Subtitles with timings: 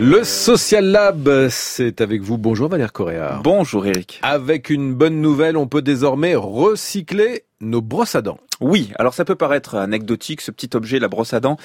[0.00, 2.38] Le Social Lab, c'est avec vous.
[2.38, 3.40] Bonjour Valère Correa.
[3.42, 4.20] Bonjour Eric.
[4.22, 8.38] Avec une bonne nouvelle, on peut désormais recycler nos brosses à dents.
[8.60, 11.56] Oui, alors ça peut paraître anecdotique, ce petit objet, la brosse à dents.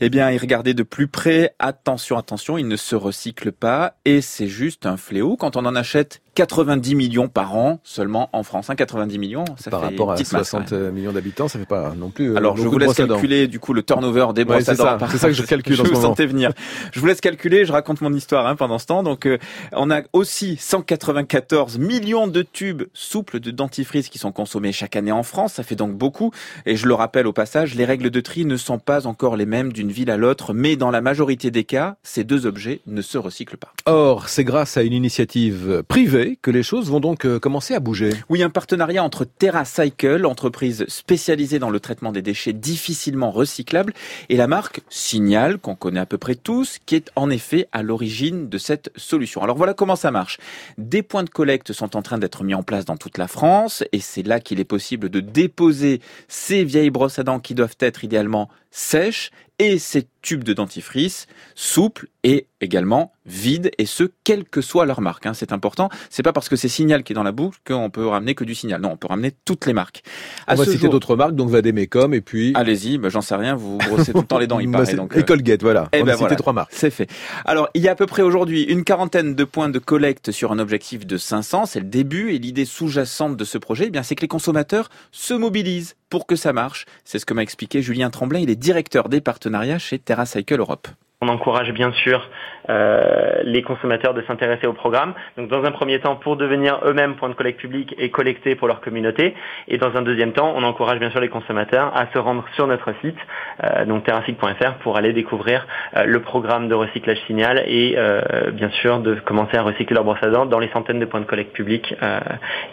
[0.00, 4.20] Eh bien, y regarder de plus près, attention, attention, il ne se recycle pas et
[4.20, 8.70] c'est juste un fléau quand on en achète 90 millions par an seulement en France.
[8.74, 12.08] 90 hein, millions, ça par fait rapport à 60 millions d'habitants, ça fait pas non
[12.08, 12.32] plus.
[12.32, 15.06] Euh, Alors je vous laisse calculer du coup le turnover des brosses à dents.
[15.10, 15.76] C'est ça que je calcule.
[15.76, 16.52] je vous sentais venir.
[16.92, 17.66] Je vous laisse calculer.
[17.66, 19.02] Je raconte mon histoire hein, pendant ce temps.
[19.02, 19.36] Donc euh,
[19.74, 25.12] on a aussi 194 millions de tubes souples de dentifrice qui sont consommés chaque année
[25.12, 25.54] en France.
[25.54, 26.30] Ça fait donc beaucoup.
[26.64, 29.46] Et je le rappelle au passage, les règles de tri ne sont pas encore les
[29.46, 33.02] mêmes d'une ville à l'autre, mais dans la majorité des cas, ces deux objets ne
[33.02, 33.74] se recyclent pas.
[33.84, 37.80] Or, c'est grâce à une initiative privée que les choses vont donc euh, commencer à
[37.80, 38.10] bouger.
[38.28, 43.92] Oui, un partenariat entre TerraCycle, entreprise spécialisée dans le traitement des déchets difficilement recyclables,
[44.28, 47.82] et la marque Signal, qu'on connaît à peu près tous, qui est en effet à
[47.82, 49.42] l'origine de cette solution.
[49.42, 50.38] Alors voilà comment ça marche.
[50.78, 53.84] Des points de collecte sont en train d'être mis en place dans toute la France,
[53.92, 57.76] et c'est là qu'il est possible de déposer ces vieilles brosses à dents qui doivent
[57.80, 64.44] être idéalement sèches et ces tubes de dentifrice souples et également vides, et ce, quelle
[64.44, 65.26] que soit leur marque.
[65.26, 65.88] Hein, c'est important.
[66.10, 68.44] C'est pas parce que c'est Signal qui est dans la boucle qu'on peut ramener que
[68.44, 68.80] du Signal.
[68.80, 70.02] Non, on peut ramener toutes les marques.
[70.46, 72.52] À on va citer d'autres marques, donc Vademecum, et puis...
[72.54, 74.94] Allez-y, bah, j'en sais rien, vous brossez tout le temps les dents, il paraît.
[74.94, 75.88] Donc, et Colgate, voilà.
[75.92, 76.72] Et eh on ben a cité trois marques.
[76.72, 77.08] C'est fait.
[77.44, 80.52] Alors, il y a à peu près aujourd'hui une quarantaine de points de collecte sur
[80.52, 81.66] un objectif de 500.
[81.66, 84.90] C'est le début, et l'idée sous-jacente de ce projet, eh bien, c'est que les consommateurs
[85.12, 86.86] se mobilisent pour que ça marche.
[87.04, 90.88] C'est ce que m'a expliqué Julien Tremblay, il est directeur des partenariats chez TerraCycle Europe.
[91.22, 92.26] On encourage bien sûr
[92.70, 95.12] euh, les consommateurs de s'intéresser au programme.
[95.36, 98.68] Donc dans un premier temps pour devenir eux-mêmes point de collecte public et collecter pour
[98.68, 99.34] leur communauté.
[99.68, 102.66] Et dans un deuxième temps, on encourage bien sûr les consommateurs à se rendre sur
[102.66, 103.18] notre site,
[103.62, 108.70] euh, donc terracycle.fr, pour aller découvrir euh, le programme de recyclage signal et euh, bien
[108.70, 111.26] sûr de commencer à recycler leur brosse à dents dans les centaines de points de
[111.26, 112.18] collecte publics, euh,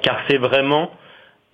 [0.04, 0.92] car c'est vraiment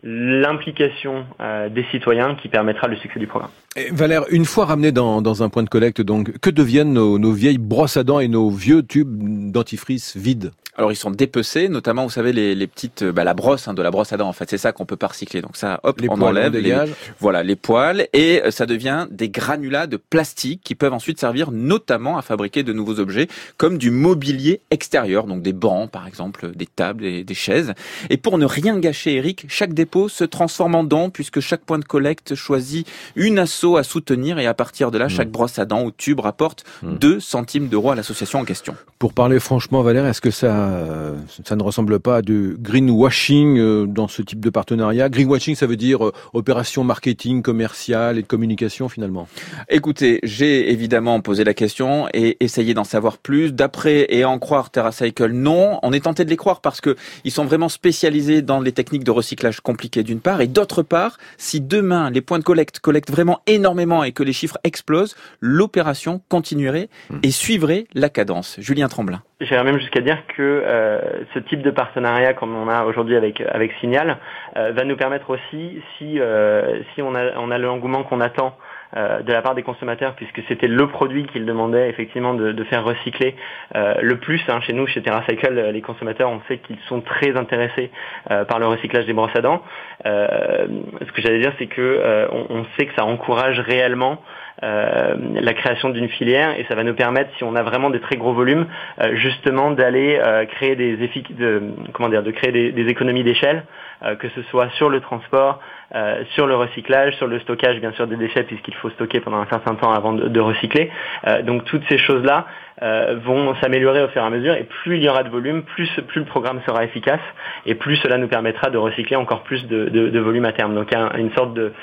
[0.04, 3.52] l'implication euh, des citoyens qui permettra le succès du programme.
[3.91, 7.31] Valère, une fois ramenés dans, dans, un point de collecte, donc que deviennent nos, nos
[7.31, 10.52] vieilles brosses à dents et nos vieux tubes dentifrice vides?
[10.75, 13.81] Alors ils sont dépecés, notamment vous savez les, les petites, bah, la brosse hein, de
[13.81, 15.41] la brosse à dents en fait, c'est ça qu'on peut pas recycler.
[15.41, 16.57] Donc ça, hop, les on poils, enlève, on.
[16.57, 21.19] Les, voilà les poils et euh, ça devient des granulats de plastique qui peuvent ensuite
[21.19, 26.07] servir notamment à fabriquer de nouveaux objets comme du mobilier extérieur, donc des bancs par
[26.07, 27.73] exemple, des tables et des chaises.
[28.09, 31.79] Et pour ne rien gâcher, Eric, chaque dépôt se transforme en don puisque chaque point
[31.79, 35.66] de collecte choisit une asso à soutenir et à partir de là, chaque brosse à
[35.66, 36.97] dents ou tube rapporte Mmh.
[36.97, 38.75] 2 centimes d'euros à l'association en question.
[39.00, 41.16] Pour parler franchement, Valère, est-ce que ça, euh,
[41.46, 45.68] ça ne ressemble pas à du greenwashing euh, dans ce type de partenariat Greenwashing, ça
[45.68, 49.28] veut dire euh, opération marketing, commerciale et de communication finalement.
[49.69, 53.53] Écoutez, j'ai évidemment posé la question et essayé d'en savoir plus.
[53.53, 55.79] D'après et en croire TerraCycle, non.
[55.84, 59.03] On est tenté de les croire parce que ils sont vraiment spécialisés dans les techniques
[59.03, 63.12] de recyclage compliquées d'une part et d'autre part, si demain les points de collecte collectent
[63.12, 66.90] vraiment énormément et que les chiffres explosent, l'opération continuerait
[67.23, 68.57] et suivrait la cadence.
[68.59, 69.22] Julien Tremblin.
[69.41, 71.00] J'irais même jusqu'à dire que euh,
[71.34, 74.18] ce type de partenariat comme on a aujourd'hui avec avec Signal
[74.58, 78.56] euh, va nous permettre aussi si euh, si on a on a l'engouement qu'on attend
[78.96, 82.64] euh, de la part des consommateurs puisque c'était le produit qu'ils demandaient effectivement de, de
[82.66, 83.36] faire recycler
[83.75, 87.35] euh, le plus hein, chez nous chez TerraCycle les consommateurs on sait qu'ils sont très
[87.35, 87.90] intéressés
[88.31, 89.64] euh, par le recyclage des brosses à dents.
[90.06, 90.68] Euh,
[91.06, 94.53] ce que j'allais dire c'est que euh, on, on sait que ça encourage réellement euh,
[94.62, 98.16] la création d'une filière et ça va nous permettre, si on a vraiment des très
[98.18, 98.66] gros volumes,
[99.02, 100.96] euh, justement d'aller euh, créer des
[101.31, 101.62] de,
[101.94, 103.64] comment dire, de créer des, des économies d'échelle,
[104.03, 105.59] euh, que ce soit sur le transport,
[105.96, 109.38] euh, sur le recyclage, sur le stockage bien sûr des déchets puisqu'il faut stocker pendant
[109.38, 110.90] un certain temps avant de, de recycler.
[111.28, 112.46] Euh, donc toutes ces choses-là
[112.81, 115.64] euh, vont s'améliorer au fur et à mesure et plus il y aura de volume,
[115.64, 117.22] plus, plus le programme sera efficace
[117.66, 120.74] et plus cela nous permettra de recycler encore plus de, de, de volume à terme.
[120.74, 121.74] Donc un- une sorte de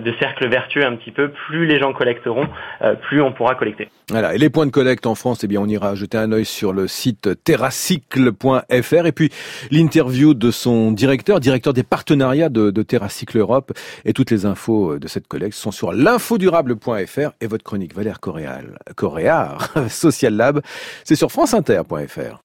[0.00, 2.48] de cercle vertueux un petit peu, plus les gens collecteront,
[2.82, 3.88] euh, plus on pourra collecter.
[4.10, 4.34] Voilà.
[4.34, 6.72] Et les points de collecte en France, eh bien, on ira jeter un œil sur
[6.72, 9.30] le site terracycle.fr et puis
[9.70, 13.72] l'interview de son directeur, directeur des partenariats de, de Terracycle Europe
[14.04, 18.78] et toutes les infos de cette collecte sont sur l'infodurable.fr et votre chronique Valère Coréal,
[18.96, 20.60] Coréard, Social Lab,
[21.04, 22.40] c'est sur franceinter.fr.